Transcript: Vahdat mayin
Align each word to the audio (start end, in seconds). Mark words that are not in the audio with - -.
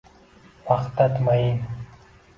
Vahdat 0.69 1.21
mayin 1.21 1.61